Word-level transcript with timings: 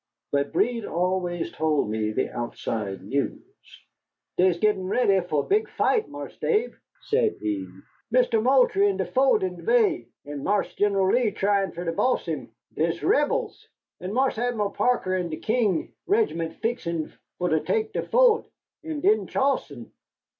But 0.31 0.51
Breed 0.51 0.83
always 0.83 1.51
told 1.51 1.87
me 1.91 2.11
the 2.11 2.29
outside 2.31 3.03
news. 3.03 3.37
"Dey's 4.35 4.57
gittin' 4.57 4.87
ready 4.87 5.21
fo' 5.21 5.43
a 5.43 5.47
big 5.47 5.69
fight, 5.69 6.09
Marse 6.09 6.35
Dave," 6.39 6.75
said 7.01 7.35
he. 7.39 7.67
"Mister 8.09 8.41
Moultrie 8.41 8.89
in 8.89 8.97
the 8.97 9.05
fo't 9.05 9.43
in 9.43 9.57
de 9.57 9.61
bay, 9.61 10.07
an' 10.25 10.41
Marse 10.43 10.73
Gen'l 10.73 11.11
Lee 11.13 11.29
tryin' 11.29 11.71
for 11.71 11.85
to 11.85 11.91
boss 11.91 12.25
him. 12.25 12.49
Dey's 12.73 13.03
Rebels. 13.03 13.67
An' 13.99 14.11
Marse 14.11 14.39
Admiral 14.39 14.71
Parker 14.71 15.13
an' 15.15 15.29
de 15.29 15.37
King's 15.37 15.91
reg'ments 16.07 16.55
fixin' 16.61 17.13
fo' 17.37 17.49
to 17.49 17.59
tek 17.59 17.93
de 17.93 18.01
fo't, 18.01 18.47
an' 18.83 19.01
den 19.01 19.27
Charlesto'n. 19.27 19.91